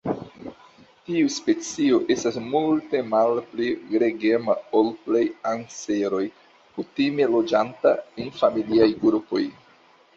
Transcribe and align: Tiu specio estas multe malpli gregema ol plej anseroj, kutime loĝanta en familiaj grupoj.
Tiu 1.09 1.27
specio 1.33 1.99
estas 2.13 2.39
multe 2.53 3.01
malpli 3.11 3.67
gregema 3.91 4.57
ol 4.79 4.91
plej 5.05 5.23
anseroj, 5.53 6.25
kutime 6.79 7.31
loĝanta 7.37 7.97
en 8.25 8.37
familiaj 8.43 8.93
grupoj. 9.07 9.49